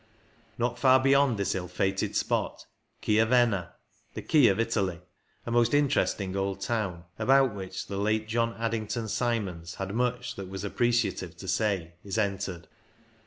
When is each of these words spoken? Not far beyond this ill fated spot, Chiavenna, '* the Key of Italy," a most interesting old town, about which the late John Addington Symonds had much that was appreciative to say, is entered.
Not 0.57 0.79
far 0.79 0.99
beyond 0.99 1.37
this 1.37 1.53
ill 1.53 1.67
fated 1.67 2.15
spot, 2.15 2.65
Chiavenna, 3.03 3.73
'* 3.91 4.13
the 4.15 4.23
Key 4.23 4.47
of 4.47 4.59
Italy," 4.59 4.99
a 5.45 5.51
most 5.51 5.75
interesting 5.75 6.35
old 6.35 6.59
town, 6.59 7.03
about 7.19 7.53
which 7.53 7.85
the 7.85 7.97
late 7.97 8.27
John 8.27 8.55
Addington 8.55 9.07
Symonds 9.09 9.75
had 9.75 9.93
much 9.93 10.37
that 10.37 10.49
was 10.49 10.63
appreciative 10.63 11.37
to 11.37 11.47
say, 11.47 11.93
is 12.03 12.17
entered. 12.17 12.67